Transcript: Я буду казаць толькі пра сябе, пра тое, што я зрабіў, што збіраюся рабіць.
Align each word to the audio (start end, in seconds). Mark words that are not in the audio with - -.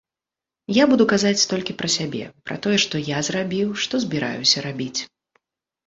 Я 0.81 0.87
буду 0.93 1.03
казаць 1.13 1.47
толькі 1.51 1.77
пра 1.83 1.89
сябе, 1.97 2.23
пра 2.49 2.59
тое, 2.65 2.77
што 2.87 3.05
я 3.15 3.23
зрабіў, 3.31 3.79
што 3.87 3.93
збіраюся 4.09 4.57
рабіць. 4.69 5.01